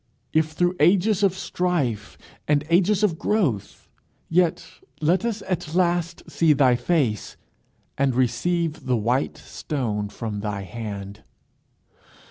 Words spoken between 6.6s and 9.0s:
face, and receive the